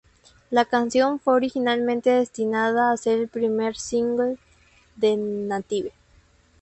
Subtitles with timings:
[0.49, 4.39] La canción fue originalmente destinada a ser el primer single
[4.95, 5.91] de "Native".